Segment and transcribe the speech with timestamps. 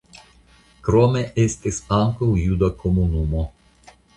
[0.87, 3.45] Krome estis ankaŭ juda komunumo.